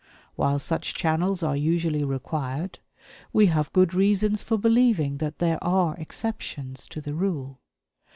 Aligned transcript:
While 0.35 0.57
such 0.57 0.95
channels 0.95 1.43
are 1.43 1.55
usually 1.55 2.03
required, 2.03 2.79
we 3.31 3.45
have 3.45 3.71
good 3.71 3.93
reasons 3.93 4.41
for 4.41 4.57
believing 4.57 5.17
that 5.17 5.37
there 5.37 5.63
are 5.63 5.95
exceptions 5.97 6.87
to 6.87 7.01
the 7.01 7.13
rule. 7.13 7.59